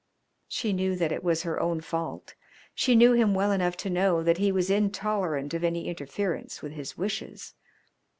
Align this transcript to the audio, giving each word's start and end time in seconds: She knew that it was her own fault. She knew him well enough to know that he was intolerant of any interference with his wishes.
She 0.47 0.73
knew 0.73 0.95
that 0.95 1.11
it 1.11 1.23
was 1.23 1.43
her 1.43 1.59
own 1.59 1.79
fault. 1.79 2.33
She 2.73 2.95
knew 2.95 3.13
him 3.13 3.35
well 3.35 3.51
enough 3.51 3.77
to 3.77 3.89
know 3.91 4.23
that 4.23 4.39
he 4.39 4.51
was 4.51 4.71
intolerant 4.71 5.53
of 5.53 5.63
any 5.63 5.87
interference 5.87 6.63
with 6.63 6.71
his 6.71 6.97
wishes. 6.97 7.53